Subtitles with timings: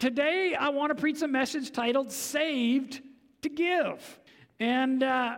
[0.00, 3.02] Today, I want to preach a message titled Saved
[3.42, 4.20] to Give.
[4.58, 5.36] And uh,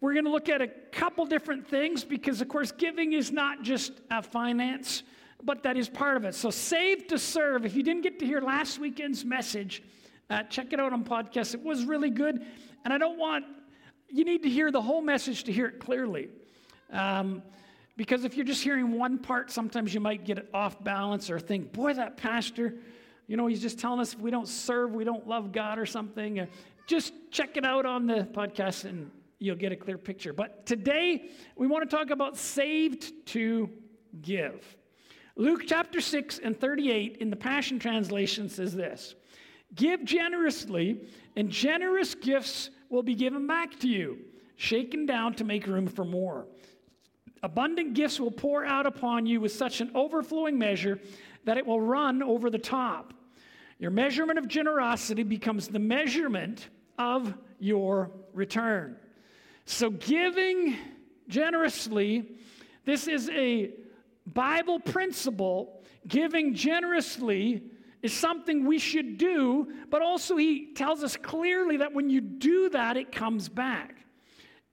[0.00, 3.62] we're going to look at a couple different things because, of course, giving is not
[3.62, 5.02] just a finance,
[5.42, 6.36] but that is part of it.
[6.36, 7.66] So, Saved to Serve.
[7.66, 9.82] If you didn't get to hear last weekend's message,
[10.30, 11.54] uh, check it out on podcast.
[11.54, 12.46] It was really good.
[12.84, 13.44] And I don't want,
[14.08, 16.28] you need to hear the whole message to hear it clearly.
[16.92, 17.42] Um,
[17.96, 21.40] because if you're just hearing one part, sometimes you might get it off balance or
[21.40, 22.76] think, boy, that pastor,
[23.26, 25.86] you know, he's just telling us if we don't serve, we don't love God or
[25.86, 26.40] something.
[26.40, 26.46] Uh,
[26.86, 30.32] just check it out on the podcast and you'll get a clear picture.
[30.32, 33.68] But today, we want to talk about saved to
[34.22, 34.76] give.
[35.34, 39.14] Luke chapter 6 and 38 in the Passion Translation says this
[39.74, 41.00] Give generously,
[41.34, 44.18] and generous gifts will be given back to you,
[44.56, 46.46] shaken down to make room for more.
[47.42, 50.98] Abundant gifts will pour out upon you with such an overflowing measure
[51.44, 53.12] that it will run over the top.
[53.78, 58.96] Your measurement of generosity becomes the measurement of your return.
[59.66, 60.76] So, giving
[61.28, 62.36] generously,
[62.84, 63.72] this is a
[64.26, 65.82] Bible principle.
[66.06, 67.62] Giving generously
[68.02, 72.68] is something we should do, but also he tells us clearly that when you do
[72.70, 73.96] that, it comes back.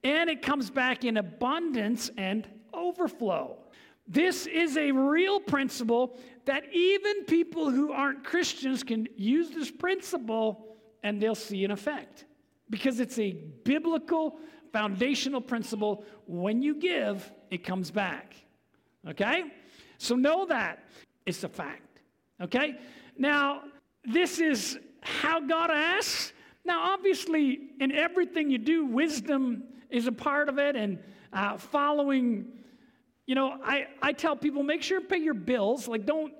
[0.02, 3.63] And it comes back in abundance and overflow.
[4.06, 10.76] This is a real principle that even people who aren't Christians can use this principle
[11.02, 12.24] and they'll see an effect.
[12.68, 14.38] Because it's a biblical,
[14.72, 16.04] foundational principle.
[16.26, 18.34] When you give, it comes back.
[19.08, 19.44] Okay?
[19.98, 20.84] So know that
[21.24, 22.00] it's a fact.
[22.40, 22.76] Okay?
[23.16, 23.62] Now,
[24.04, 26.32] this is how God asks.
[26.64, 30.98] Now, obviously, in everything you do, wisdom is a part of it, and
[31.32, 32.46] uh, following
[33.26, 35.88] you know, I, I tell people make sure to pay your bills.
[35.88, 36.32] Like, don't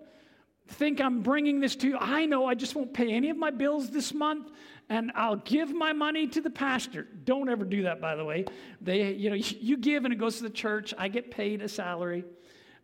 [0.67, 1.99] think I'm bringing this to you.
[1.99, 4.51] I know I just won't pay any of my bills this month
[4.89, 7.07] and I'll give my money to the pastor.
[7.25, 8.45] Don't ever do that, by the way.
[8.81, 10.93] They, you know, you give and it goes to the church.
[10.99, 12.25] I get paid a salary.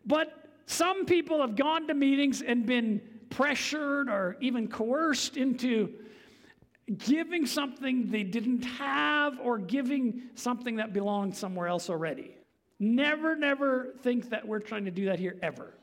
[0.05, 0.33] But
[0.65, 5.93] some people have gone to meetings and been pressured or even coerced into
[6.97, 12.35] giving something they didn't have or giving something that belonged somewhere else already.
[12.81, 15.77] Never, never think that we're trying to do that here ever.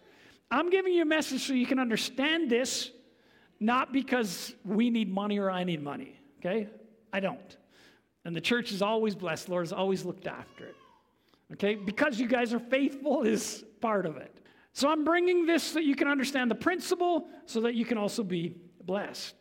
[0.51, 2.91] I'm giving you a message so you can understand this,
[3.61, 6.67] not because we need money or I need money, okay?
[7.13, 7.57] I don't.
[8.25, 9.49] And the church is always blessed.
[9.49, 10.75] Lord has always looked after it.
[11.53, 11.77] Okay?
[11.77, 14.37] Because you guys are faithful is part of it.
[14.73, 17.97] So I'm bringing this so that you can understand the principle so that you can
[17.97, 19.37] also be blessed.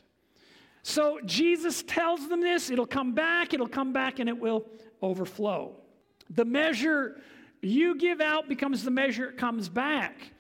[0.84, 4.68] So Jesus tells them this, it'll come back, it'll come back, and it will
[5.02, 5.76] overflow.
[6.30, 7.20] The measure
[7.62, 10.32] you give out becomes the measure it comes back.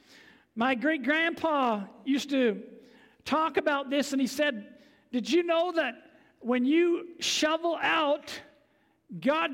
[0.55, 2.61] My great grandpa used to
[3.25, 4.67] talk about this, and he said,
[5.11, 5.95] Did you know that
[6.39, 8.31] when you shovel out,
[9.19, 9.51] God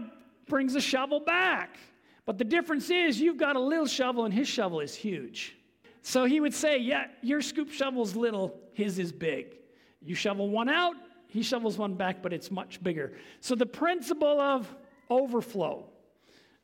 [0.47, 1.77] brings a shovel back?
[2.25, 5.57] But the difference is you've got a little shovel, and his shovel is huge.
[6.01, 9.57] So he would say, Yeah, your scoop shovel's little, his is big.
[10.01, 10.95] You shovel one out,
[11.27, 13.13] he shovels one back, but it's much bigger.
[13.39, 14.73] So the principle of
[15.09, 15.85] overflow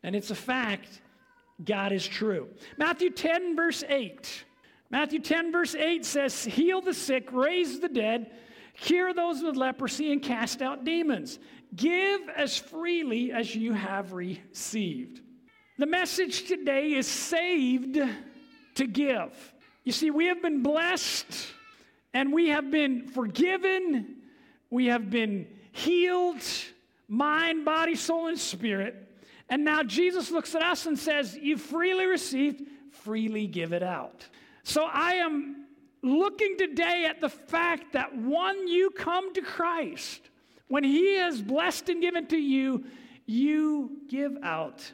[0.03, 1.01] and it's a fact,
[1.63, 2.47] God is true.
[2.77, 4.45] Matthew 10, verse 8.
[4.89, 8.31] Matthew 10, verse 8 says, Heal the sick, raise the dead,
[8.79, 11.37] cure those with leprosy, and cast out demons.
[11.75, 15.21] Give as freely as you have received.
[15.77, 17.99] The message today is saved
[18.75, 19.53] to give.
[19.83, 21.47] You see, we have been blessed
[22.13, 24.17] and we have been forgiven,
[24.69, 26.41] we have been healed,
[27.07, 29.08] mind, body, soul, and spirit.
[29.49, 32.61] And now Jesus looks at us and says, You freely received,
[32.91, 34.27] freely give it out.
[34.63, 35.65] So I am
[36.01, 40.21] looking today at the fact that when you come to Christ,
[40.67, 42.85] when He has blessed and given to you,
[43.25, 44.91] you give out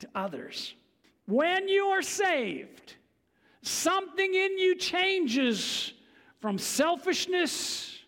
[0.00, 0.74] to others.
[1.26, 2.94] When you are saved,
[3.62, 5.92] something in you changes
[6.40, 7.98] from selfishness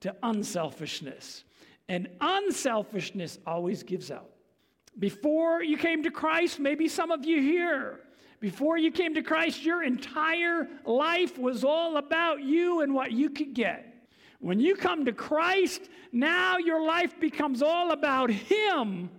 [0.00, 1.44] to unselfishness.
[1.88, 4.31] And unselfishness always gives out.
[4.98, 8.00] Before you came to Christ, maybe some of you here,
[8.40, 13.30] before you came to Christ, your entire life was all about you and what you
[13.30, 13.86] could get.
[14.40, 19.10] When you come to Christ, now your life becomes all about Him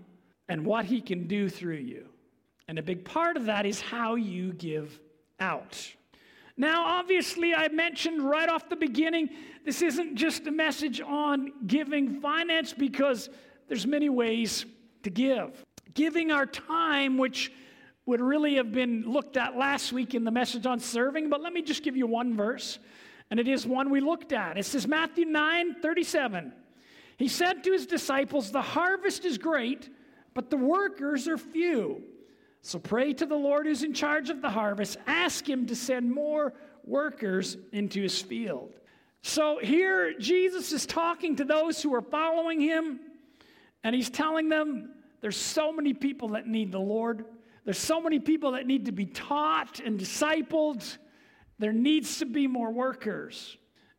[0.49, 2.09] and what He can do through you.
[2.67, 4.99] And a big part of that is how you give
[5.39, 5.93] out.
[6.55, 9.29] Now, obviously, I mentioned right off the beginning,
[9.65, 13.29] this isn't just a message on giving finance because
[13.67, 14.65] there's many ways
[15.03, 15.63] to give.
[15.93, 17.51] Giving our time, which
[18.05, 21.53] would really have been looked at last week in the message on serving, but let
[21.53, 22.79] me just give you one verse.
[23.31, 24.57] and it is one we looked at.
[24.57, 26.53] It says, Matthew 9 37.
[27.17, 29.89] He said to his disciples, The harvest is great,
[30.33, 32.03] but the workers are few.
[32.61, 34.97] So pray to the Lord who's in charge of the harvest.
[35.07, 36.53] Ask him to send more
[36.85, 38.73] workers into his field.
[39.21, 42.99] So here, Jesus is talking to those who are following him,
[43.83, 44.91] and he's telling them
[45.21, 47.25] there's so many people that need the Lord.
[47.65, 50.97] There's so many people that need to be taught and discipled.
[51.59, 53.57] There needs to be more workers.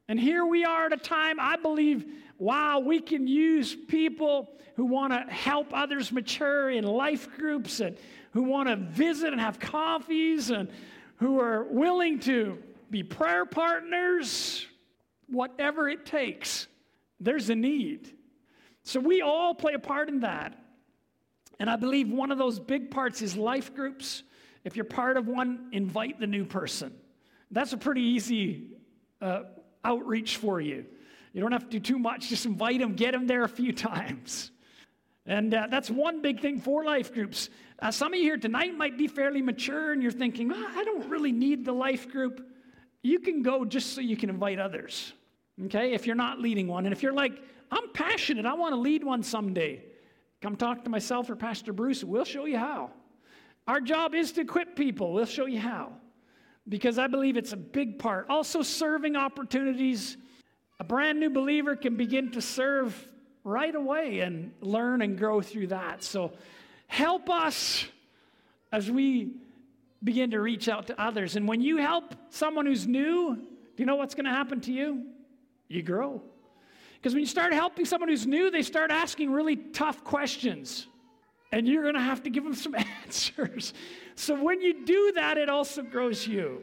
[0.09, 2.05] And here we are at a time, I believe,
[2.39, 7.97] wow, we can use people who want to help others mature in life groups and
[8.33, 10.69] who want to visit and have coffees and
[11.17, 12.59] who are willing to
[12.91, 14.67] be prayer partners,
[15.29, 16.67] whatever it takes.
[17.19, 18.13] There's a need.
[18.85, 20.59] So we all play a part in that.
[21.59, 24.23] And I believe one of those big parts is life groups.
[24.65, 26.95] If you're part of one, invite the new person.
[27.51, 28.77] That's a pretty easy
[29.21, 29.43] uh,
[29.85, 30.85] outreach for you.
[31.33, 33.73] You don't have to do too much, just invite them, get them there a few
[33.91, 34.51] times.
[35.27, 37.49] And uh, that's one big thing for life groups.
[37.79, 40.85] Uh, some of you here tonight might be fairly mature and you're thinking, oh, I
[40.85, 42.47] don't really need the life group.
[43.03, 45.15] You can go just so you can invite others,
[45.65, 46.85] okay, if you're not leading one.
[46.85, 47.43] And if you're like,
[47.75, 49.83] I'm passionate, I want to lead one someday,
[50.41, 52.91] come talk to myself or Pastor Bruce, we'll show you how.
[53.67, 55.93] Our job is to equip people, we'll show you how.
[56.69, 58.27] Because I believe it's a big part.
[58.31, 60.17] Also, serving opportunities.
[60.81, 63.07] A brand new believer can begin to serve
[63.43, 66.03] right away and learn and grow through that.
[66.03, 66.33] So,
[66.87, 67.85] help us
[68.73, 69.33] as we
[70.03, 71.37] begin to reach out to others.
[71.37, 74.73] And when you help someone who's new, do you know what's going to happen to
[74.73, 75.07] you?
[75.69, 76.23] You grow.
[77.05, 80.87] Because when you start helping someone who's new, they start asking really tough questions.
[81.53, 82.75] And you're going to have to give them some
[83.05, 83.75] answers.
[84.15, 86.63] So when you do that, it also grows you.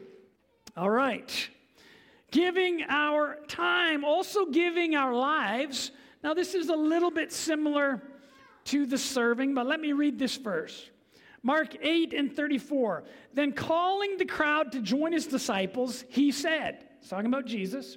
[0.76, 1.48] All right.
[2.32, 5.92] Giving our time, also giving our lives.
[6.24, 8.02] Now, this is a little bit similar
[8.64, 10.90] to the serving, but let me read this verse.
[11.44, 13.04] Mark 8 and 34.
[13.32, 17.96] Then calling the crowd to join his disciples, he said, He's talking about Jesus,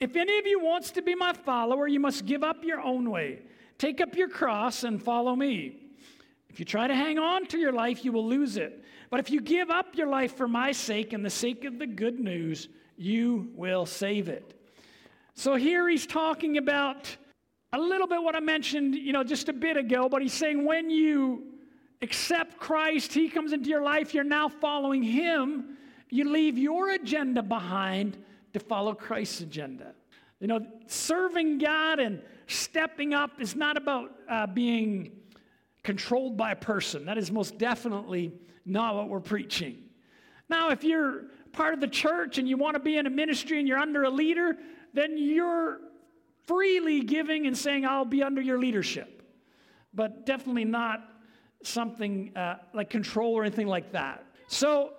[0.00, 3.10] if any of you wants to be my follower, you must give up your own
[3.10, 3.40] way.
[3.78, 5.76] Take up your cross and follow me.
[6.48, 8.84] If you try to hang on to your life, you will lose it.
[9.10, 11.86] But if you give up your life for my sake and the sake of the
[11.86, 14.54] good news, you will save it.
[15.34, 17.16] So here he's talking about
[17.72, 20.64] a little bit what I mentioned, you know, just a bit ago, but he's saying
[20.64, 21.50] when you
[22.02, 25.76] accept Christ, He comes into your life, you're now following Him.
[26.08, 28.18] You leave your agenda behind
[28.52, 29.94] to follow Christ's agenda.
[30.40, 35.12] You know, serving God and stepping up is not about uh, being
[35.82, 37.04] controlled by a person.
[37.04, 38.32] That is most definitely
[38.64, 39.78] not what we're preaching.
[40.48, 43.58] Now, if you're part of the church and you want to be in a ministry
[43.58, 44.56] and you're under a leader,
[44.94, 45.80] then you're
[46.46, 49.22] freely giving and saying, I'll be under your leadership.
[49.94, 51.00] But definitely not
[51.62, 54.24] something uh, like control or anything like that.
[54.48, 54.94] So,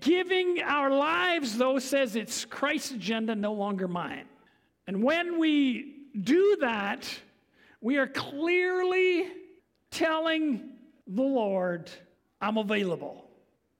[0.00, 4.26] giving our lives, though, says it's Christ's agenda, no longer mine.
[4.86, 7.08] And when we do that,
[7.80, 9.28] we are clearly
[9.90, 10.70] telling
[11.06, 11.90] the Lord,
[12.40, 13.24] I'm available.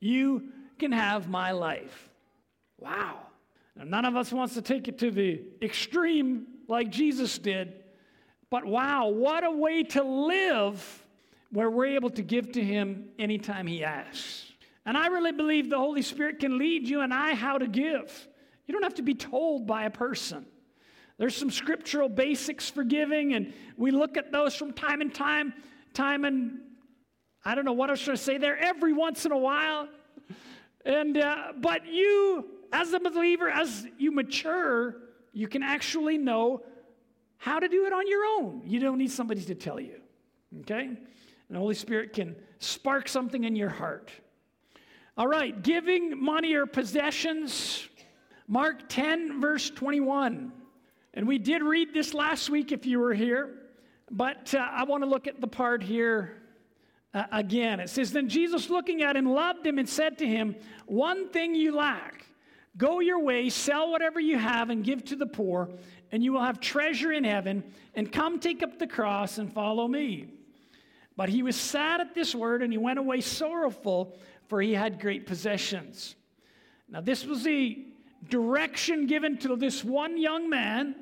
[0.00, 2.08] You can have my life.
[2.78, 3.18] Wow.
[3.76, 7.74] Now, none of us wants to take it to the extreme like Jesus did,
[8.50, 11.04] but wow, what a way to live
[11.50, 14.43] where we're able to give to Him anytime He asks.
[14.86, 18.28] And I really believe the Holy Spirit can lead you and I how to give.
[18.66, 20.46] You don't have to be told by a person.
[21.16, 25.54] There's some scriptural basics for giving, and we look at those from time and time,
[25.92, 26.58] time and
[27.44, 29.88] I don't know what I to say there, every once in a while.
[30.84, 34.96] And uh, but you, as a believer, as you mature,
[35.32, 36.62] you can actually know
[37.36, 38.62] how to do it on your own.
[38.64, 40.00] You don't need somebody to tell you.
[40.60, 40.86] Okay?
[40.86, 40.98] And
[41.48, 44.10] the Holy Spirit can spark something in your heart.
[45.16, 47.88] All right, giving money or possessions.
[48.48, 50.50] Mark 10, verse 21.
[51.14, 53.54] And we did read this last week if you were here,
[54.10, 56.42] but uh, I want to look at the part here
[57.14, 57.78] uh, again.
[57.78, 60.56] It says, Then Jesus, looking at him, loved him and said to him,
[60.86, 62.26] One thing you lack.
[62.76, 65.70] Go your way, sell whatever you have, and give to the poor,
[66.10, 67.62] and you will have treasure in heaven.
[67.94, 70.26] And come take up the cross and follow me.
[71.16, 75.00] But he was sad at this word, and he went away sorrowful, for he had
[75.00, 76.16] great possessions.
[76.88, 77.86] Now, this was the
[78.28, 80.96] direction given to this one young man.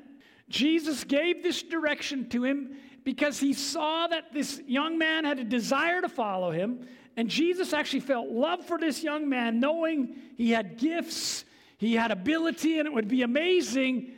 [0.49, 5.43] Jesus gave this direction to him because he saw that this young man had a
[5.43, 6.87] desire to follow him.
[7.15, 11.45] And Jesus actually felt love for this young man, knowing he had gifts,
[11.77, 14.13] he had ability and it would be amazing,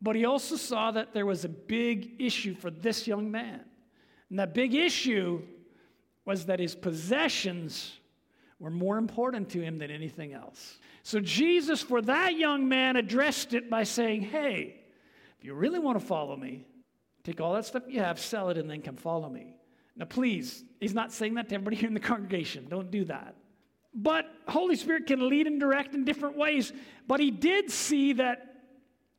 [0.00, 3.60] but he also saw that there was a big issue for this young man.
[4.30, 5.42] And that big issue
[6.24, 7.98] was that his possessions
[8.58, 10.78] were more important to him than anything else.
[11.02, 14.76] So Jesus, for that young man, addressed it by saying, Hey,
[15.38, 16.66] if you really want to follow me,
[17.22, 19.54] take all that stuff you have, sell it, and then come follow me.
[19.96, 22.66] Now, please, he's not saying that to everybody here in the congregation.
[22.68, 23.34] Don't do that.
[23.94, 26.72] But Holy Spirit can lead and direct in different ways.
[27.06, 28.56] But he did see that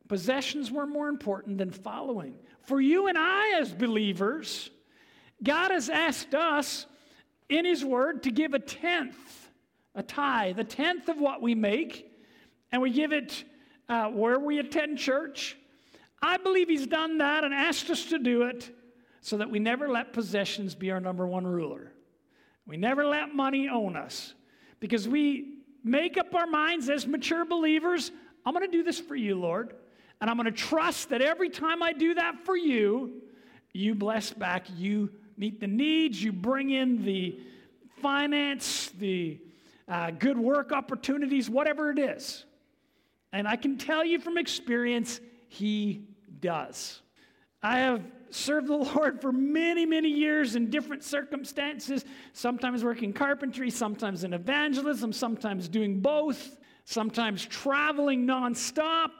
[0.08, 2.34] possessions were more important than following.
[2.62, 4.70] For you and I, as believers,
[5.42, 6.86] God has asked us
[7.48, 9.50] in His Word to give a tenth,
[9.94, 12.10] a tithe, a tenth of what we make,
[12.72, 13.44] and we give it
[13.88, 15.56] uh, where we attend church.
[16.20, 18.70] I believe He's done that and asked us to do it
[19.20, 21.92] so that we never let possessions be our number one ruler.
[22.66, 24.34] We never let money own us
[24.80, 28.10] because we make up our minds as mature believers
[28.48, 29.74] I'm going to do this for you, Lord.
[30.22, 33.20] And I'm going to trust that every time I do that for you,
[33.74, 37.38] you bless back, you meet the needs, you bring in the
[38.02, 39.38] finance, the
[39.86, 42.44] uh, good work opportunities, whatever it is.
[43.32, 46.08] And I can tell you from experience, He
[46.40, 47.00] does.
[47.62, 53.70] I have served the Lord for many, many years in different circumstances, sometimes working carpentry,
[53.70, 59.10] sometimes in evangelism, sometimes doing both, sometimes traveling nonstop.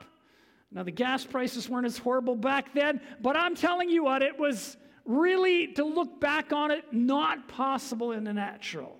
[0.70, 4.38] Now, the gas prices weren't as horrible back then, but I'm telling you what, it
[4.38, 4.76] was
[5.08, 8.94] really, to look back on it, not possible in the natural.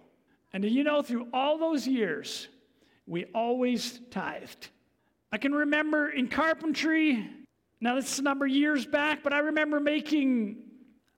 [0.52, 2.48] And you know, through all those years,
[3.06, 4.70] we always tithed.
[5.30, 7.28] I can remember in carpentry,
[7.80, 10.56] now this is a number of years back, but I remember making,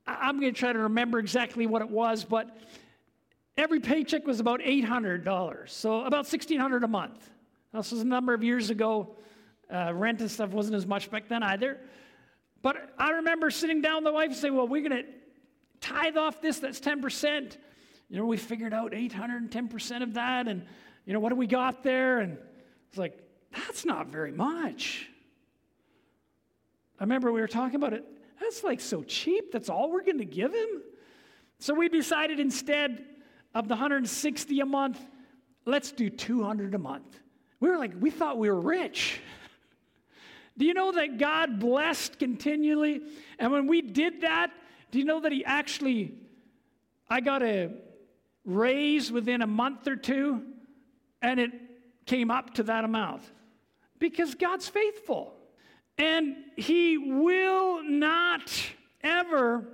[0.06, 2.58] I'm going to try to remember exactly what it was, but
[3.56, 7.30] every paycheck was about $800, so about $1,600 a month.
[7.72, 9.14] This was a number of years ago.
[9.72, 11.78] Uh, rent and stuff wasn't as much back then either.
[12.62, 15.08] But I remember sitting down with the wife and saying, Well, we're going to
[15.80, 17.56] tithe off this, that's 10%.
[18.08, 20.48] You know, we figured out 810% of that.
[20.48, 20.64] And,
[21.06, 22.20] you know, what do we got there?
[22.20, 22.38] And
[22.88, 23.18] it's like,
[23.52, 25.08] That's not very much.
[26.98, 28.04] I remember we were talking about it.
[28.40, 29.52] That's like so cheap.
[29.52, 30.82] That's all we're going to give him.
[31.58, 33.04] So we decided instead
[33.54, 34.98] of the 160 a month,
[35.64, 37.20] let's do 200 a month.
[37.58, 39.20] We were like, we thought we were rich.
[40.60, 43.00] Do you know that God blessed continually?
[43.38, 44.52] And when we did that,
[44.90, 46.12] do you know that He actually,
[47.08, 47.70] I got a
[48.44, 50.42] raise within a month or two,
[51.22, 51.50] and it
[52.04, 53.22] came up to that amount?
[53.98, 55.32] Because God's faithful.
[55.96, 58.52] And He will not
[59.02, 59.66] ever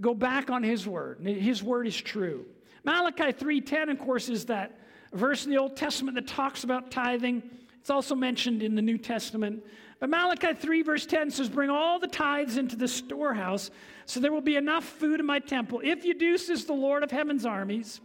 [0.00, 1.18] go back on His word.
[1.26, 2.46] His word is true.
[2.84, 4.78] Malachi 3:10, of course, is that
[5.12, 7.42] verse in the Old Testament that talks about tithing.
[7.80, 9.64] It's also mentioned in the New Testament.
[10.00, 13.70] But Malachi 3, verse 10 says, Bring all the tithes into the storehouse,
[14.06, 15.80] so there will be enough food in my temple.
[15.82, 18.00] If you do, says the Lord of heaven's armies,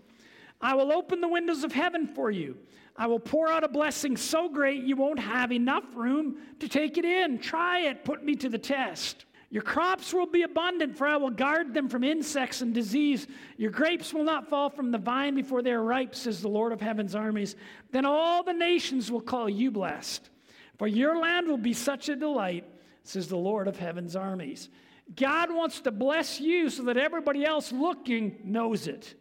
[0.59, 2.57] I will open the windows of heaven for you.
[2.95, 6.97] I will pour out a blessing so great you won't have enough room to take
[6.97, 7.39] it in.
[7.39, 9.25] Try it, put me to the test.
[9.49, 13.27] Your crops will be abundant, for I will guard them from insects and disease.
[13.57, 16.71] Your grapes will not fall from the vine before they are ripe, says the Lord
[16.71, 17.55] of heaven's armies.
[17.91, 20.29] Then all the nations will call you blessed.
[20.77, 22.65] For your land will be such a delight,
[23.03, 24.69] says the Lord of heaven's armies.
[25.15, 29.13] God wants to bless you so that everybody else looking knows it.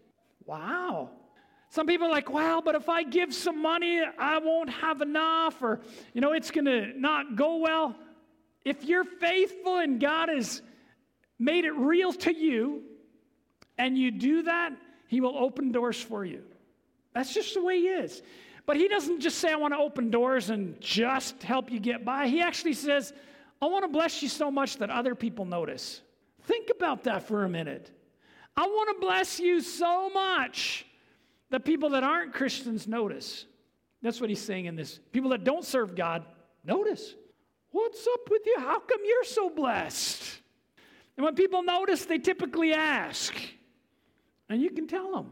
[0.47, 1.11] Wow.
[1.69, 5.63] Some people are like, well, but if I give some money, I won't have enough,
[5.63, 5.81] or,
[6.13, 7.97] you know, it's going to not go well.
[8.65, 10.63] If you're faithful and God has
[11.39, 12.83] made it real to you,
[13.79, 14.73] and you do that,
[15.09, 16.43] He will open doors for you.
[17.15, 18.23] That's just the way He is.
[18.67, 22.05] But he doesn't just say, I want to open doors and just help you get
[22.05, 22.29] by.
[22.29, 23.13] He actually says,
[23.61, 26.01] I want to bless you so much that other people notice.
[26.43, 27.91] Think about that for a minute.
[28.57, 30.87] I want to bless you so much
[31.51, 33.47] that people that aren't Christians notice.
[34.03, 34.99] That's what he's saying in this.
[35.13, 36.25] People that don't serve God,
[36.65, 37.15] notice.
[37.71, 38.57] What's up with you?
[38.59, 40.23] How come you're so blessed?
[41.17, 43.35] And when people notice, they typically ask.
[44.49, 45.31] And you can tell them,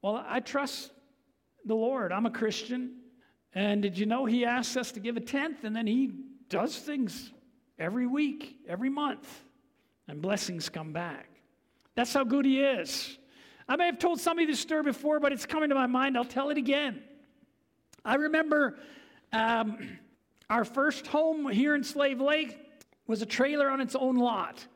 [0.00, 0.90] Well, I trust
[1.64, 2.12] the Lord.
[2.12, 2.96] I'm a Christian.
[3.54, 6.12] And did you know He asks us to give a tenth and then He
[6.48, 7.32] does things
[7.78, 9.42] every week, every month,
[10.08, 11.28] and blessings come back?
[11.94, 13.18] That's how good He is.
[13.68, 16.16] I may have told somebody this story before, but it's coming to my mind.
[16.16, 17.02] I'll tell it again.
[18.04, 18.78] I remember
[19.32, 19.98] um,
[20.50, 22.58] our first home here in Slave Lake
[23.06, 24.66] was a trailer on its own lot.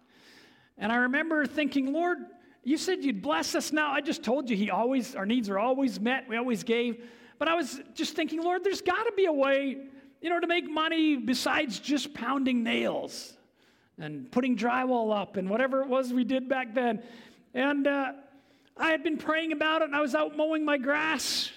[0.79, 2.19] And I remember thinking, Lord,
[2.67, 3.93] you said you'd bless us now.
[3.93, 6.29] I just told you he always, our needs are always met.
[6.29, 7.01] We always gave.
[7.39, 9.79] but I was just thinking, Lord, there's got to be a way,
[10.21, 13.37] you know, to make money besides just pounding nails
[13.99, 17.05] and putting drywall up and whatever it was we did back then.
[17.55, 18.15] And uh,
[18.77, 21.53] I had been praying about it, and I was out mowing my grass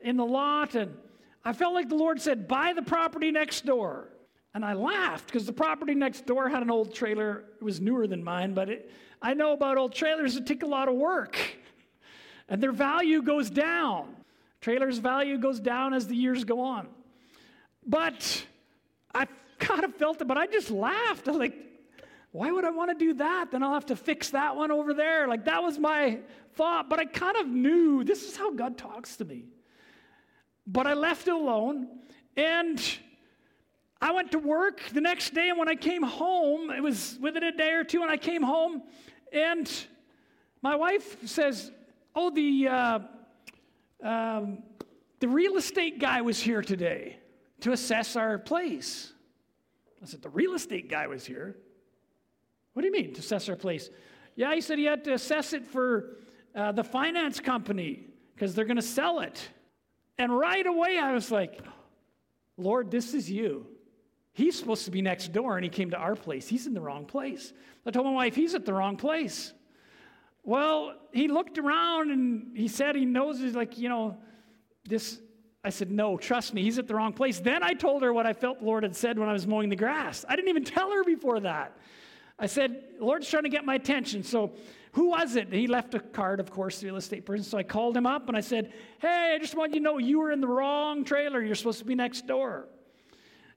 [0.00, 0.94] in the lot, and
[1.44, 4.06] I felt like the Lord said, Buy the property next door.
[4.54, 7.44] And I laughed because the property next door had an old trailer.
[7.60, 8.90] It was newer than mine, but it,
[9.20, 11.38] I know about old trailers that take a lot of work,
[12.48, 14.14] and their value goes down.
[14.60, 16.88] Trailers' value goes down as the years go on.
[17.86, 18.44] But
[19.14, 19.26] I
[19.58, 21.28] kind of felt it, but I just laughed.
[21.28, 21.54] I was like,
[22.32, 23.50] why would I want to do that?
[23.50, 25.26] Then I'll have to fix that one over there.
[25.28, 26.20] Like that was my
[26.54, 29.44] thought, but I kind of knew this is how God talks to me.
[30.66, 31.88] But I left it alone
[32.36, 32.80] and
[34.00, 35.48] I went to work the next day.
[35.48, 38.42] And when I came home, it was within a day or two, and I came
[38.42, 38.82] home
[39.32, 39.70] and
[40.62, 41.70] my wife says,
[42.14, 42.98] Oh, the, uh,
[44.02, 44.62] um,
[45.20, 47.18] the real estate guy was here today
[47.60, 49.12] to assess our place.
[50.02, 51.56] I said, The real estate guy was here.
[52.72, 53.90] What do you mean, to assess our place?
[54.36, 56.16] Yeah, he said he had to assess it for
[56.54, 59.48] uh, the finance company because they're going to sell it.
[60.16, 61.60] And right away, I was like,
[62.56, 63.66] Lord, this is you.
[64.38, 66.46] He's supposed to be next door, and he came to our place.
[66.46, 67.52] He's in the wrong place.
[67.84, 69.52] I told my wife, he's at the wrong place.
[70.44, 74.16] Well, he looked around and he said he knows, he's like, you know,
[74.84, 75.18] this
[75.64, 77.40] I said, No, trust me, he's at the wrong place.
[77.40, 79.70] Then I told her what I felt the Lord had said when I was mowing
[79.70, 80.24] the grass.
[80.28, 81.76] I didn't even tell her before that.
[82.38, 84.22] I said, Lord's trying to get my attention.
[84.22, 84.52] So,
[84.92, 85.52] who was it?
[85.52, 87.44] He left a card, of course, the real estate person.
[87.44, 89.98] So I called him up and I said, Hey, I just want you to know
[89.98, 91.42] you were in the wrong trailer.
[91.42, 92.68] You're supposed to be next door.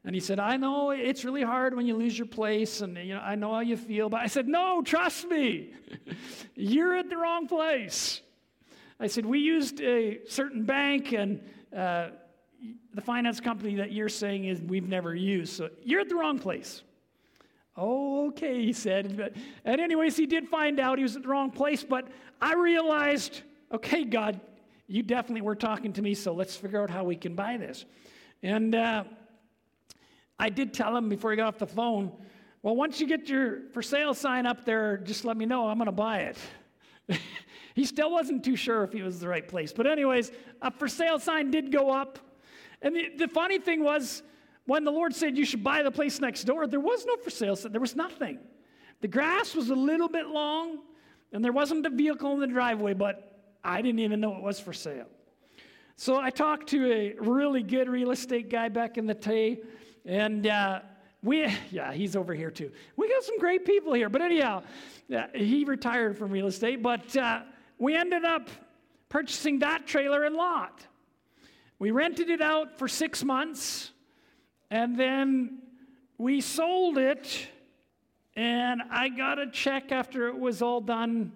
[0.04, 3.14] And he said, I know it's really hard when you lose your place, and you
[3.14, 4.10] know, I know how you feel.
[4.10, 5.74] But I said, No, trust me.
[6.56, 8.22] You're at the wrong place.
[9.00, 11.42] I said, We used a certain bank, and
[11.76, 12.10] uh,
[12.94, 15.54] the finance company that you're saying is we've never used.
[15.54, 16.84] So you're at the wrong place.
[17.78, 19.18] Oh, okay, he said.
[19.18, 22.08] But, and anyways, he did find out he was at the wrong place, but
[22.42, 24.42] I realized, okay, God,
[24.88, 27.86] you definitely were talking to me, so let's figure out how we can buy this.
[28.44, 29.06] And uh,
[30.42, 32.12] I did tell him before he got off the phone,
[32.64, 35.68] well, once you get your for sale sign up there, just let me know.
[35.68, 36.38] I'm going to buy it.
[37.76, 39.72] he still wasn't too sure if he was the right place.
[39.72, 40.32] But, anyways,
[40.64, 42.18] a for sale sign did go up.
[42.82, 44.24] And the, the funny thing was,
[44.66, 47.30] when the Lord said you should buy the place next door, there was no for
[47.30, 47.72] sale sign.
[47.72, 48.40] There was nothing.
[49.02, 50.80] The grass was a little bit long,
[51.34, 54.60] and there wasn't a vehicle in the driveway, but I didn't even know it was
[54.60, 55.08] for sale.
[55.98, 59.60] So I talked to a really good real estate guy back in the day,
[60.06, 60.80] and uh,
[61.24, 62.72] we, yeah, he's over here too.
[62.96, 64.10] We got some great people here.
[64.10, 64.64] But anyhow,
[65.08, 67.42] yeah, he retired from real estate, but uh,
[67.78, 68.50] we ended up
[69.10, 70.86] purchasing that trailer and lot.
[71.80, 73.92] We rented it out for six months,
[74.70, 75.60] and then
[76.18, 77.48] we sold it,
[78.36, 81.32] and I got a check after it was all done.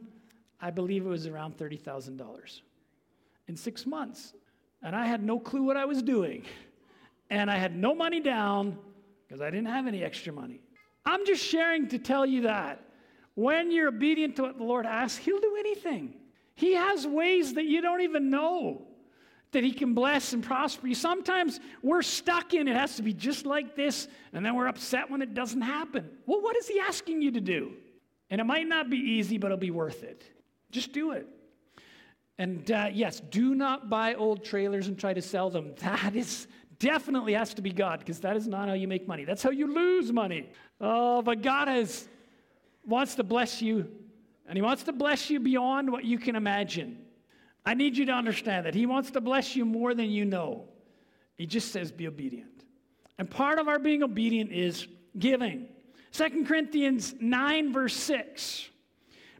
[0.62, 2.62] I believe it was around $30,000
[3.48, 4.34] in six months.
[4.82, 6.46] And I had no clue what I was doing.
[7.30, 8.78] And I had no money down
[9.28, 10.62] because I didn't have any extra money.
[11.06, 12.82] I'm just sharing to tell you that
[13.36, 16.16] when you're obedient to what the Lord asks, He'll do anything.
[16.56, 18.88] He has ways that you don't even know
[19.52, 20.96] that He can bless and prosper you.
[20.96, 25.10] Sometimes we're stuck in it has to be just like this, and then we're upset
[25.10, 26.10] when it doesn't happen.
[26.26, 27.74] Well, what is He asking you to do?
[28.30, 30.24] And it might not be easy, but it'll be worth it.
[30.72, 31.28] Just do it.
[32.38, 35.74] And uh, yes, do not buy old trailers and try to sell them.
[35.80, 36.48] That is
[36.80, 39.26] definitely has to be God because that is not how you make money.
[39.26, 40.50] That's how you lose money.
[40.80, 42.08] Oh, but God has
[42.86, 43.88] wants to bless you,
[44.48, 47.00] and He wants to bless you beyond what you can imagine.
[47.66, 50.66] I need you to understand that He wants to bless you more than you know.
[51.36, 52.64] He just says, be obedient.
[53.18, 55.68] And part of our being obedient is giving.
[56.12, 58.70] 2 Corinthians 9, verse 6.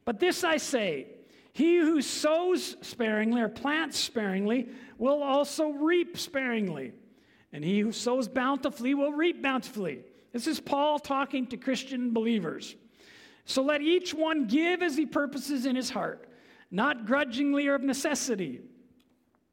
[0.04, 1.08] But this I say
[1.54, 6.94] he who sows sparingly or plants sparingly will also reap sparingly.
[7.54, 10.02] And he who sows bountifully will reap bountifully.
[10.34, 12.76] This is Paul talking to Christian believers.
[13.46, 16.28] So let each one give as he purposes in his heart,
[16.72, 18.62] not grudgingly or of necessity.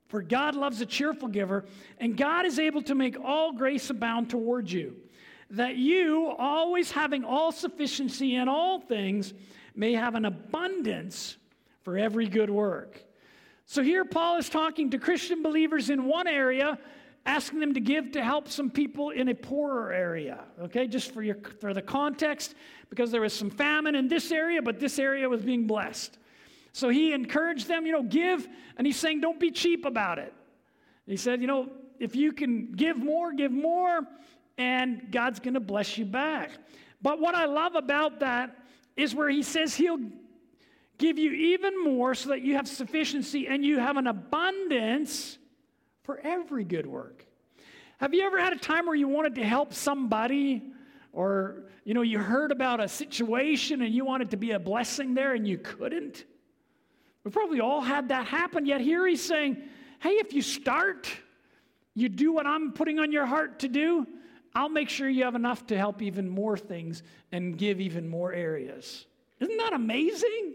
[0.08, 1.64] For God loves a cheerful giver,
[1.98, 4.96] and God is able to make all grace abound towards you,
[5.50, 9.32] that you, always having all sufficiency in all things,
[9.74, 11.36] may have an abundance
[11.82, 13.02] for every good work.
[13.66, 16.78] So here Paul is talking to Christian believers in one area
[17.24, 20.44] asking them to give to help some people in a poorer area.
[20.62, 22.54] Okay, just for your for the context,
[22.90, 26.18] because there was some famine in this area, but this area was being blessed.
[26.72, 30.32] So he encouraged them, you know, give, and he's saying, don't be cheap about it.
[31.06, 34.00] He said, You know, if you can give more, give more,
[34.58, 36.50] and God's going to bless you back.
[37.00, 38.56] But what I love about that
[38.96, 40.00] is where he says he'll
[40.98, 45.38] give you even more so that you have sufficiency and you have an abundance
[46.02, 47.24] for every good work.
[47.98, 50.62] Have you ever had a time where you wanted to help somebody
[51.12, 55.14] or you know you heard about a situation and you wanted to be a blessing
[55.14, 56.24] there and you couldn't?
[57.24, 58.66] We probably all had that happen.
[58.66, 59.62] Yet here he's saying,
[60.00, 61.08] "Hey, if you start,
[61.94, 64.06] you do what I'm putting on your heart to do,
[64.54, 68.32] I'll make sure you have enough to help even more things and give even more
[68.32, 69.06] areas."
[69.38, 70.54] Isn't that amazing?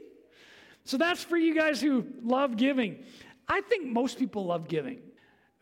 [0.84, 3.04] So that's for you guys who love giving.
[3.48, 5.02] I think most people love giving.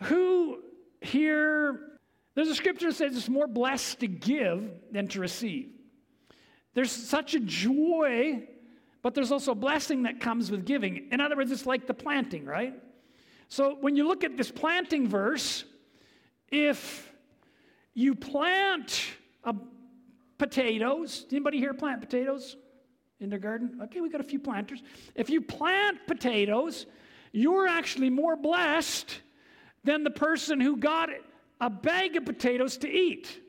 [0.03, 0.59] Who
[1.01, 1.79] here,
[2.33, 5.69] there's a scripture that says it's more blessed to give than to receive.
[6.73, 8.47] There's such a joy,
[9.01, 11.07] but there's also a blessing that comes with giving.
[11.11, 12.73] In other words, it's like the planting, right?
[13.47, 15.63] So when you look at this planting verse,
[16.49, 17.13] if
[17.93, 19.05] you plant
[19.43, 19.55] a
[20.37, 22.57] potatoes, anybody here plant potatoes?
[23.19, 23.79] in their garden?
[23.83, 24.81] Okay, we got a few planters.
[25.15, 26.85] If you plant potatoes,
[27.31, 29.21] you're actually more blessed
[29.85, 31.09] than the person who got
[31.61, 33.41] a bag of potatoes to eat.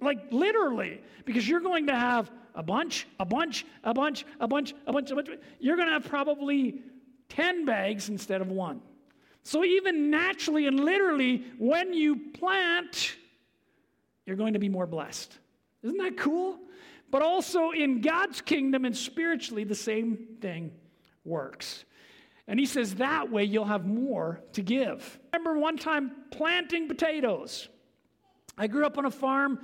[0.00, 4.74] Like literally, because you're going to have a bunch, a bunch, a bunch, a bunch,
[4.86, 5.28] a bunch, a bunch.
[5.60, 6.82] You're going to have probably
[7.28, 8.80] 10 bags instead of one.
[9.44, 13.16] So, even naturally and literally, when you plant,
[14.26, 15.38] you're going to be more blessed.
[15.82, 16.58] Isn't that cool?
[17.10, 20.72] But also in God's kingdom and spiritually, the same thing
[21.24, 21.84] works.
[22.48, 25.20] And he says that way you'll have more to give.
[25.32, 27.68] I remember one time planting potatoes.
[28.56, 29.60] I grew up on a farm.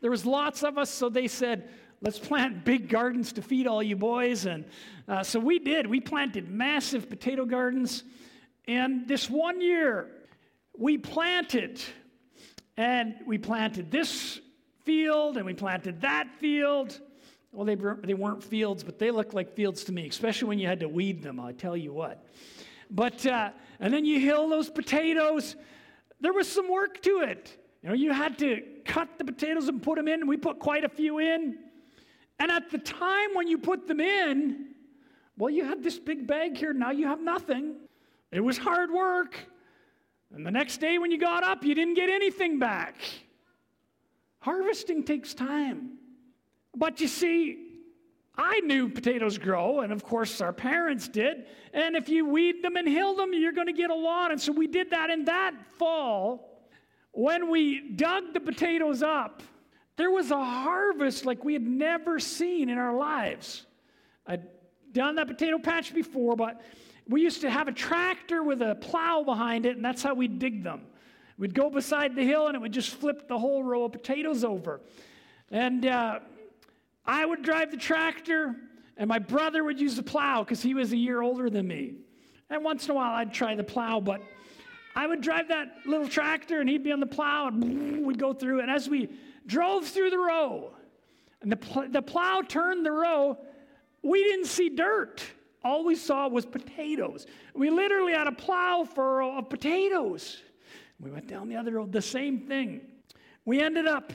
[0.00, 1.70] There was lots of us, so they said,
[2.02, 4.46] let's plant big gardens to feed all you boys.
[4.46, 4.64] And
[5.08, 5.86] uh, so we did.
[5.86, 8.02] We planted massive potato gardens.
[8.66, 10.08] And this one year,
[10.76, 11.80] we planted,
[12.76, 14.40] and we planted this
[14.82, 17.00] field and we planted that field.
[17.54, 20.66] Well, they, they weren't fields, but they looked like fields to me, especially when you
[20.66, 22.26] had to weed them, I tell you what.
[22.90, 25.54] But, uh, and then you hill those potatoes.
[26.20, 27.56] There was some work to it.
[27.82, 30.26] You know, you had to cut the potatoes and put them in.
[30.26, 31.58] We put quite a few in.
[32.40, 34.74] And at the time when you put them in,
[35.36, 36.72] well, you had this big bag here.
[36.72, 37.76] Now you have nothing.
[38.32, 39.36] It was hard work.
[40.34, 42.96] And the next day when you got up, you didn't get anything back.
[44.40, 45.98] Harvesting takes time.
[46.76, 47.64] But you see,
[48.36, 51.46] I knew potatoes grow, and of course our parents did.
[51.72, 54.32] And if you weed them and hill them, you're going to get a lot.
[54.32, 55.10] And so we did that.
[55.10, 56.68] And that fall,
[57.12, 59.42] when we dug the potatoes up,
[59.96, 63.66] there was a harvest like we had never seen in our lives.
[64.26, 64.42] I'd
[64.92, 66.60] done that potato patch before, but
[67.08, 70.26] we used to have a tractor with a plow behind it, and that's how we
[70.26, 70.82] dig them.
[71.38, 74.44] We'd go beside the hill and it would just flip the whole row of potatoes
[74.44, 74.80] over.
[75.50, 76.20] And uh,
[77.06, 78.56] I would drive the tractor,
[78.96, 81.96] and my brother would use the plow because he was a year older than me.
[82.50, 84.22] And once in a while, I'd try the plow, but
[84.96, 88.32] I would drive that little tractor, and he'd be on the plow, and we'd go
[88.32, 88.60] through.
[88.60, 89.10] And as we
[89.46, 90.72] drove through the row,
[91.42, 93.38] and the, pl- the plow turned the row,
[94.02, 95.22] we didn't see dirt.
[95.62, 97.26] All we saw was potatoes.
[97.54, 100.42] We literally had a plow furrow of potatoes.
[101.00, 102.82] We went down the other road, the same thing.
[103.44, 104.12] We ended up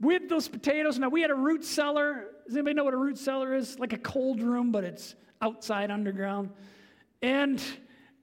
[0.00, 0.98] with those potatoes.
[0.98, 2.26] Now, we had a root cellar.
[2.46, 3.78] Does anybody know what a root cellar is?
[3.78, 6.50] Like a cold room, but it's outside underground.
[7.22, 7.62] And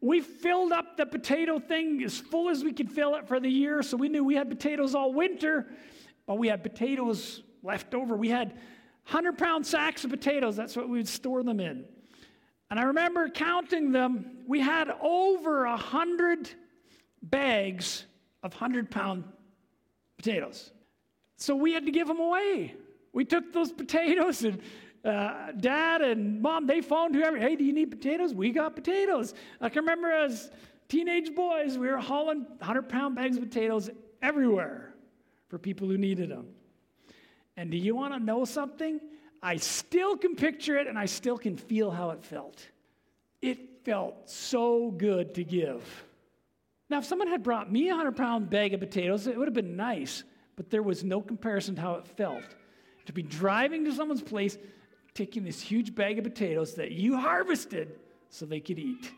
[0.02, 3.50] we filled up the potato thing as full as we could fill it for the
[3.50, 3.82] year.
[3.84, 5.68] So we knew we had potatoes all winter,
[6.28, 8.16] but we had potatoes left over.
[8.16, 8.50] We had
[9.08, 10.56] 100 pound sacks of potatoes.
[10.56, 11.86] That's what we would store them in.
[12.70, 14.38] And I remember counting them.
[14.48, 16.50] We had over a 100
[17.22, 18.06] bags
[18.44, 19.24] of 100 pound
[20.18, 20.72] potatoes.
[21.38, 22.76] So we had to give them away.
[23.14, 24.62] We took those potatoes and
[25.06, 28.34] uh, dad and mom, they phoned whoever, hey, do you need potatoes?
[28.34, 29.36] We got potatoes.
[29.62, 30.50] I can remember as
[30.90, 33.90] teenage boys, we were hauling 100 pound bags of potatoes
[34.22, 34.96] everywhere
[35.48, 36.48] for people who needed them.
[37.56, 39.00] And do you want to know something?
[39.44, 42.68] I still can picture it and I still can feel how it felt.
[43.42, 45.84] It felt so good to give.
[46.90, 49.54] Now, if someone had brought me a 100 pound bag of potatoes, it would have
[49.54, 50.24] been nice,
[50.56, 52.44] but there was no comparison to how it felt
[53.06, 54.58] to be driving to someone's place,
[55.14, 59.12] taking this huge bag of potatoes that you harvested so they could eat.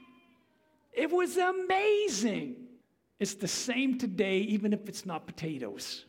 [0.94, 2.56] It was amazing.
[3.20, 6.06] It's the same today, even if it's not potatoes.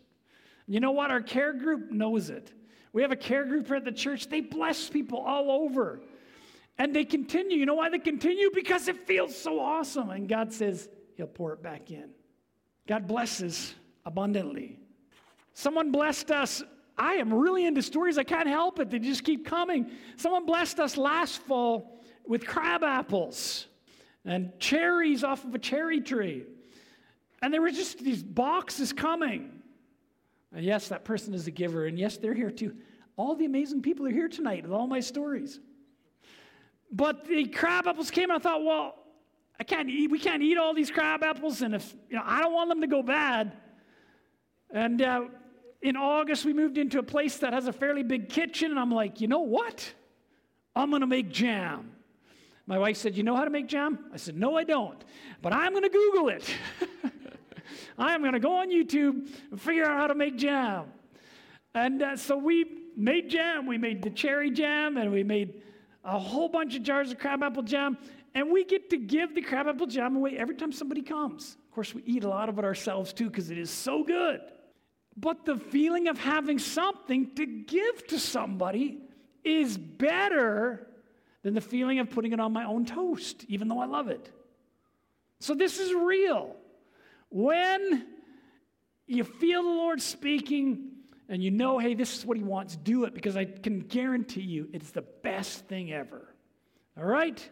[0.66, 1.10] You know what?
[1.10, 2.52] Our care group knows it.
[2.92, 4.28] We have a care group at the church.
[4.28, 6.00] They bless people all over.
[6.78, 7.56] And they continue.
[7.56, 8.50] You know why they continue?
[8.52, 10.10] Because it feels so awesome.
[10.10, 12.10] And God says, He'll pour it back in.
[12.86, 14.78] God blesses abundantly.
[15.58, 16.62] Someone blessed us.
[16.96, 18.16] I am really into stories.
[18.16, 18.90] I can't help it.
[18.90, 19.90] They just keep coming.
[20.14, 23.66] Someone blessed us last fall with crab apples
[24.24, 26.44] and cherries off of a cherry tree.
[27.42, 29.50] And there were just these boxes coming.
[30.54, 31.86] And yes, that person is a giver.
[31.86, 32.76] And yes, they're here too.
[33.16, 35.58] All the amazing people are here tonight with all my stories.
[36.92, 38.94] But the crab apples came, and I thought, well,
[39.58, 42.42] I can't eat, we can't eat all these crab apples, and if you know, I
[42.42, 43.56] don't want them to go bad.
[44.70, 45.22] And uh,
[45.80, 48.90] in August, we moved into a place that has a fairly big kitchen, and I'm
[48.90, 49.92] like, you know what?
[50.74, 51.92] I'm gonna make jam.
[52.66, 53.98] My wife said, You know how to make jam?
[54.12, 55.02] I said, No, I don't.
[55.40, 56.54] But I'm gonna Google it.
[57.98, 60.84] I'm gonna go on YouTube and figure out how to make jam.
[61.74, 63.66] And uh, so we made jam.
[63.66, 65.62] We made the cherry jam, and we made
[66.04, 67.96] a whole bunch of jars of crabapple jam,
[68.34, 71.56] and we get to give the crabapple jam away every time somebody comes.
[71.68, 74.40] Of course, we eat a lot of it ourselves too because it is so good.
[75.20, 78.98] But the feeling of having something to give to somebody
[79.42, 80.86] is better
[81.42, 84.30] than the feeling of putting it on my own toast, even though I love it.
[85.40, 86.54] So, this is real.
[87.30, 88.06] When
[89.06, 90.90] you feel the Lord speaking,
[91.28, 94.42] and you know, hey, this is what he wants, do it because I can guarantee
[94.42, 96.32] you it's the best thing ever.
[96.96, 97.48] All right?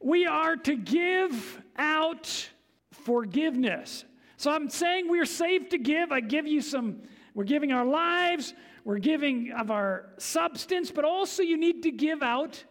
[0.00, 2.48] We are to give out
[2.92, 4.04] forgiveness.
[4.44, 6.12] So I'm saying we're saved to give.
[6.12, 6.98] I give you some,
[7.32, 8.52] we're giving our lives,
[8.84, 12.62] we're giving of our substance, but also you need to give out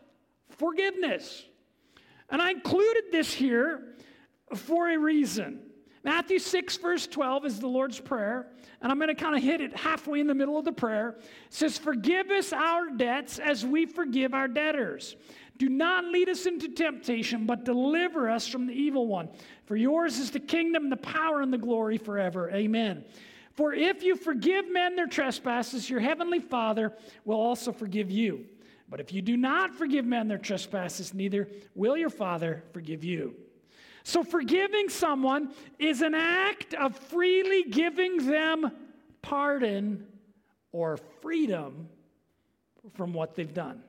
[0.52, 1.44] forgiveness.
[2.30, 3.96] And I included this here
[4.54, 5.62] for a reason.
[6.04, 9.60] Matthew 6, verse 12 is the Lord's Prayer, and I'm going to kind of hit
[9.60, 11.16] it halfway in the middle of the prayer.
[11.18, 15.16] It says, Forgive us our debts as we forgive our debtors.
[15.58, 19.30] Do not lead us into temptation, but deliver us from the evil one.
[19.66, 22.50] For yours is the kingdom, the power, and the glory forever.
[22.52, 23.06] Amen.
[23.54, 28.46] For if you forgive men their trespasses, your heavenly Father will also forgive you.
[28.90, 33.36] But if you do not forgive men their trespasses, neither will your Father forgive you.
[34.04, 38.72] So, forgiving someone is an act of freely giving them
[39.22, 40.06] pardon
[40.74, 41.88] or freedom
[42.96, 43.82] from what they've done.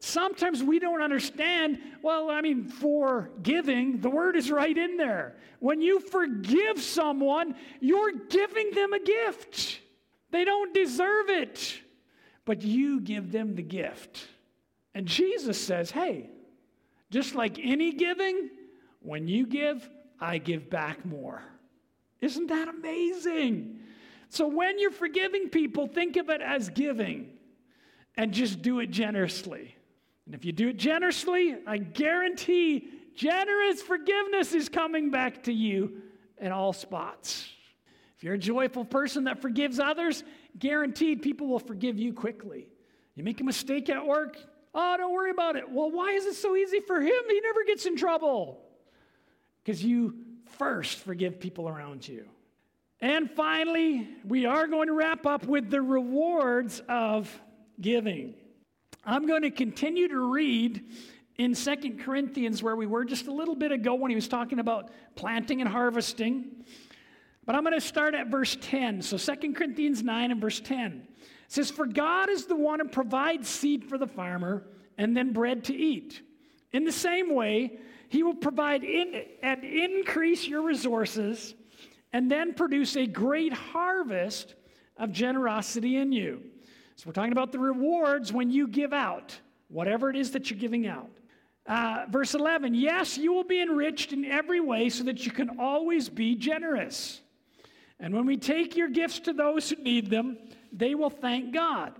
[0.00, 5.36] Sometimes we don't understand, well, I mean, forgiving, the word is right in there.
[5.58, 9.80] When you forgive someone, you're giving them a gift.
[10.30, 11.80] They don't deserve it,
[12.44, 14.24] but you give them the gift.
[14.94, 16.30] And Jesus says, hey,
[17.10, 18.50] just like any giving,
[19.00, 19.88] when you give,
[20.20, 21.42] I give back more.
[22.20, 23.80] Isn't that amazing?
[24.28, 27.30] So when you're forgiving people, think of it as giving
[28.16, 29.74] and just do it generously.
[30.28, 36.02] And if you do it generously, I guarantee generous forgiveness is coming back to you
[36.36, 37.48] in all spots.
[38.14, 40.22] If you're a joyful person that forgives others,
[40.58, 42.68] guaranteed people will forgive you quickly.
[43.14, 44.36] You make a mistake at work,
[44.74, 45.64] oh, don't worry about it.
[45.70, 47.22] Well, why is it so easy for him?
[47.26, 48.60] He never gets in trouble
[49.64, 50.14] because you
[50.58, 52.26] first forgive people around you.
[53.00, 57.34] And finally, we are going to wrap up with the rewards of
[57.80, 58.34] giving.
[59.08, 60.84] I'm going to continue to read
[61.38, 64.58] in Second Corinthians where we were just a little bit ago when he was talking
[64.58, 66.66] about planting and harvesting.
[67.46, 69.00] But I'm going to start at verse 10.
[69.00, 72.88] So Second Corinthians 9 and verse 10 it says, For God is the one who
[72.88, 74.66] provides seed for the farmer
[74.98, 76.20] and then bread to eat.
[76.74, 77.78] In the same way,
[78.10, 81.54] he will provide in, and increase your resources
[82.12, 84.54] and then produce a great harvest
[84.98, 86.42] of generosity in you.
[86.98, 90.58] So, we're talking about the rewards when you give out, whatever it is that you're
[90.58, 91.08] giving out.
[91.64, 95.60] Uh, verse 11 Yes, you will be enriched in every way so that you can
[95.60, 97.20] always be generous.
[98.00, 100.38] And when we take your gifts to those who need them,
[100.72, 101.94] they will thank God.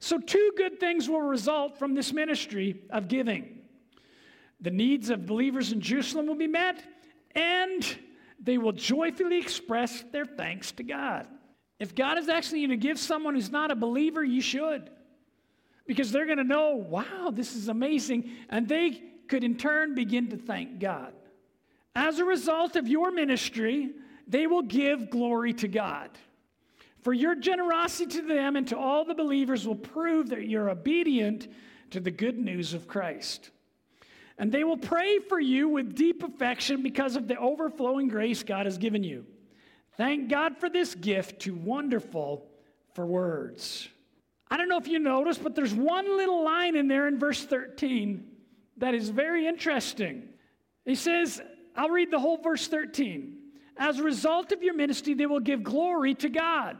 [0.00, 3.56] So, two good things will result from this ministry of giving
[4.60, 6.82] the needs of believers in Jerusalem will be met,
[7.36, 7.98] and
[8.40, 11.28] they will joyfully express their thanks to God.
[11.80, 14.90] If God is actually going to give someone who's not a believer, you should.
[15.86, 18.30] Because they're going to know, wow, this is amazing.
[18.50, 21.14] And they could in turn begin to thank God.
[21.96, 23.90] As a result of your ministry,
[24.28, 26.10] they will give glory to God.
[27.00, 31.48] For your generosity to them and to all the believers will prove that you're obedient
[31.90, 33.50] to the good news of Christ.
[34.36, 38.66] And they will pray for you with deep affection because of the overflowing grace God
[38.66, 39.24] has given you.
[40.00, 42.46] Thank God for this gift, too wonderful
[42.94, 43.86] for words.
[44.50, 47.44] I don't know if you noticed, but there's one little line in there in verse
[47.44, 48.24] 13
[48.78, 50.22] that is very interesting.
[50.86, 51.42] He says,
[51.76, 53.36] I'll read the whole verse 13.
[53.76, 56.78] As a result of your ministry, they will give glory to God.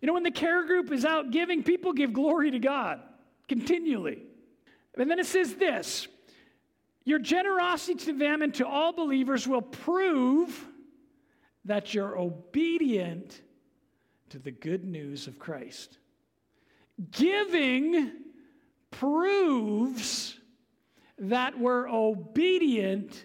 [0.00, 2.98] You know, when the care group is out giving, people give glory to God
[3.46, 4.24] continually.
[4.98, 6.08] And then it says this
[7.04, 10.66] Your generosity to them and to all believers will prove
[11.66, 13.42] that you're obedient
[14.30, 15.98] to the good news of Christ.
[17.10, 18.12] Giving
[18.90, 20.38] proves
[21.18, 23.24] that we're obedient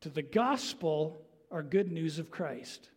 [0.00, 2.90] to the gospel or good news of Christ.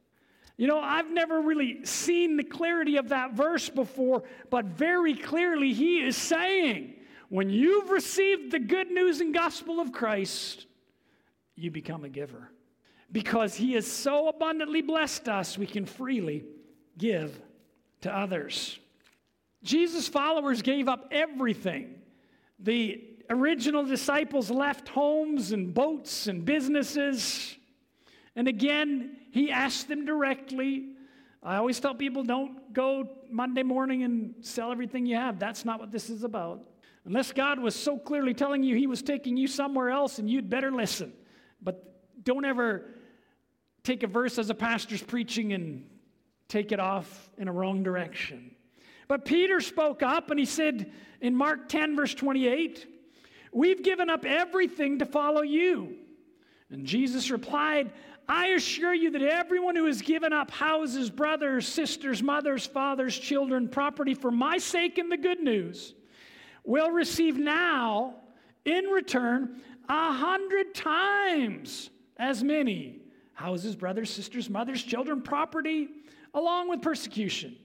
[0.57, 5.73] You know, I've never really seen the clarity of that verse before, but very clearly
[5.73, 6.95] he is saying,
[7.29, 10.65] when you've received the good news and gospel of Christ,
[11.55, 12.49] you become a giver.
[13.11, 16.43] Because he has so abundantly blessed us, we can freely
[16.97, 17.39] give
[18.01, 18.77] to others.
[19.63, 21.95] Jesus' followers gave up everything.
[22.59, 27.55] The original disciples left homes and boats and businesses.
[28.35, 30.89] And again, he asked them directly.
[31.43, 35.39] I always tell people don't go Monday morning and sell everything you have.
[35.39, 36.61] That's not what this is about.
[37.05, 40.49] Unless God was so clearly telling you he was taking you somewhere else and you'd
[40.49, 41.13] better listen.
[41.61, 41.83] But
[42.23, 42.85] don't ever
[43.87, 45.85] take a verse as a pastor's preaching and
[46.49, 48.51] take it off in a wrong direction.
[49.07, 52.85] But Peter spoke up and he said in Mark 10, verse 28,
[53.53, 55.95] We've given up everything to follow you.
[56.69, 57.93] And Jesus replied,
[58.27, 63.69] I assure you that everyone who has given up houses, brothers, sisters, mothers, fathers, children,
[63.69, 65.93] property for my sake and the good news
[66.65, 68.15] will receive now
[68.65, 72.99] in return a hundred times as many
[73.37, 75.89] houses, brothers, sisters, mothers, children, property,
[76.33, 77.55] along with persecution.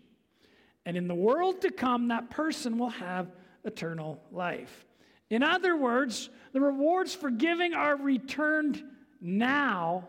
[0.85, 3.33] And in the world to come, that person will have
[3.65, 4.85] eternal life.
[5.31, 8.85] In other words, the rewards for giving are returned
[9.19, 10.07] now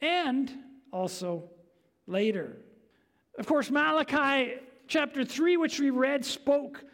[0.00, 0.48] and
[0.92, 1.50] also
[2.06, 2.58] later.
[3.36, 6.84] Of course, Malachi chapter 3, which we read, spoke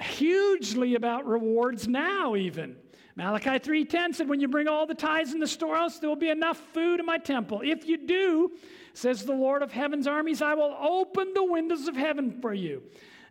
[0.00, 2.74] hugely about rewards now, even.
[3.14, 6.30] Malachi 3:10 said, When you bring all the tithes in the storehouse, there will be
[6.30, 7.60] enough food in my temple.
[7.62, 8.52] If you do,
[8.94, 12.82] says the Lord of heaven's armies, I will open the windows of heaven for you,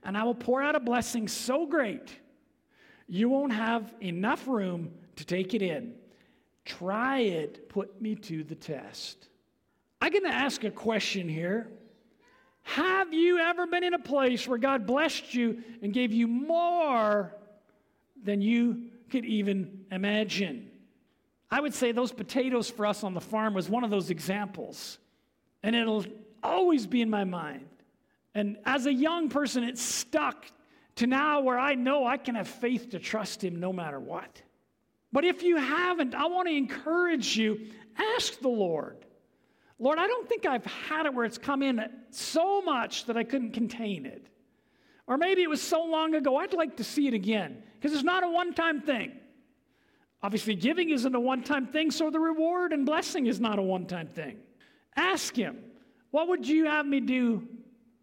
[0.03, 2.15] and I will pour out a blessing so great
[3.07, 5.93] you won't have enough room to take it in.
[6.63, 9.27] Try it, put me to the test.
[9.99, 11.67] I'm going to ask a question here.
[12.63, 17.35] Have you ever been in a place where God blessed you and gave you more
[18.23, 20.71] than you could even imagine?
[21.51, 24.97] I would say those potatoes for us on the farm was one of those examples.
[25.61, 26.05] And it'll
[26.41, 27.67] always be in my mind.
[28.33, 30.45] And as a young person, it stuck
[30.95, 34.41] to now where I know I can have faith to trust Him no matter what.
[35.11, 39.05] But if you haven't, I want to encourage you ask the Lord.
[39.77, 43.23] Lord, I don't think I've had it where it's come in so much that I
[43.23, 44.27] couldn't contain it.
[45.07, 48.05] Or maybe it was so long ago, I'd like to see it again because it's
[48.05, 49.13] not a one time thing.
[50.21, 53.61] Obviously, giving isn't a one time thing, so the reward and blessing is not a
[53.61, 54.37] one time thing.
[54.95, 55.57] Ask Him,
[56.11, 57.47] What would you have me do,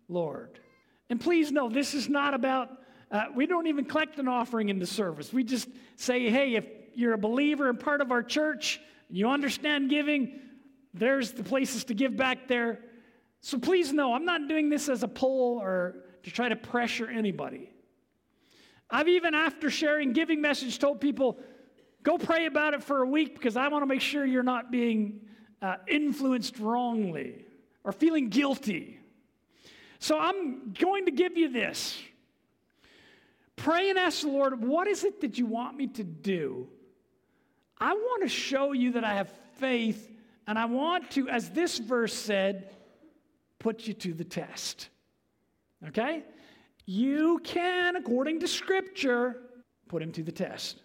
[0.08, 0.58] Lord?
[1.10, 2.70] And please know, this is not about,
[3.10, 5.32] uh, we don't even collect an offering in the service.
[5.32, 9.88] We just say, hey, if you're a believer and part of our church, you understand
[9.88, 10.40] giving,
[10.92, 12.80] there's the places to give back there.
[13.40, 17.08] So please know, I'm not doing this as a poll or to try to pressure
[17.08, 17.70] anybody.
[18.90, 21.38] I've even, after sharing giving message, told people,
[22.02, 24.70] go pray about it for a week because I want to make sure you're not
[24.70, 25.20] being
[25.60, 27.44] uh, influenced wrongly
[27.84, 28.98] or feeling guilty.
[29.98, 31.98] So I'm going to give you this.
[33.56, 36.68] Pray and ask the Lord, what is it that you want me to do?
[37.78, 40.10] I want to show you that I have faith,
[40.46, 42.70] and I want to, as this verse said,
[43.58, 44.88] put you to the test.
[45.88, 46.24] Okay?
[46.90, 49.42] You can, according to Scripture,
[49.88, 50.80] put him to the test.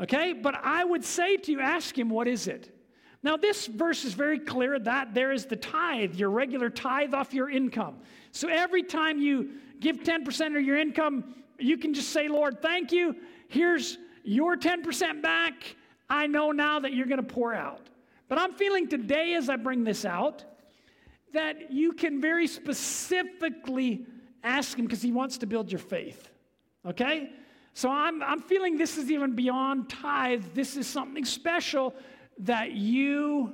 [0.00, 0.32] Okay?
[0.32, 2.74] But I would say to you, ask him, what is it?
[3.22, 7.34] Now, this verse is very clear that there is the tithe, your regular tithe off
[7.34, 7.98] your income.
[8.32, 12.90] So every time you give 10% of your income, you can just say, Lord, thank
[12.90, 13.14] you.
[13.48, 15.76] Here's your 10% back.
[16.08, 17.90] I know now that you're going to pour out.
[18.30, 20.44] But I'm feeling today, as I bring this out,
[21.34, 24.06] that you can very specifically
[24.42, 26.30] ask Him because He wants to build your faith.
[26.84, 27.30] Okay?
[27.74, 30.44] So I'm, I'm feeling this is even beyond tithe.
[30.54, 31.94] This is something special
[32.38, 33.52] that you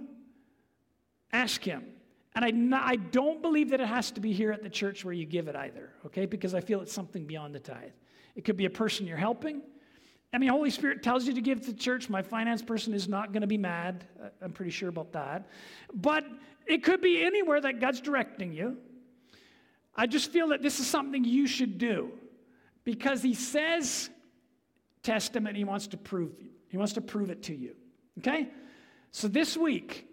[1.33, 1.85] ask Him.
[2.35, 5.05] And I, not, I don't believe that it has to be here at the church
[5.05, 6.25] where you give it either, okay?
[6.25, 7.93] Because I feel it's something beyond the tithe.
[8.37, 9.61] It could be a person you're helping,
[10.35, 12.09] I mean, Holy Spirit tells you to give to the church.
[12.09, 14.07] My finance person is not going to be mad.
[14.41, 15.47] I'm pretty sure about that.
[15.93, 16.25] But
[16.67, 18.79] it could be anywhere that God's directing you.
[19.95, 22.13] I just feel that this is something you should do
[22.85, 24.11] because He says,
[25.03, 26.33] Testament, He wants to prove
[26.69, 27.75] He wants to prove it to you.
[28.19, 28.49] Okay?
[29.11, 30.09] So this week,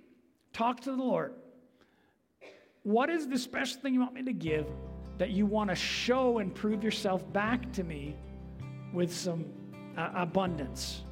[0.54, 1.34] talk to the Lord.
[2.84, 4.66] What is the special thing you want me to give
[5.18, 8.16] that you want to show and prove yourself back to me
[8.94, 9.46] with some
[9.98, 11.04] uh, abundance?